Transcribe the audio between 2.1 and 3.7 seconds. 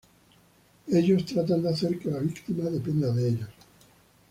víctima dependa de ellos.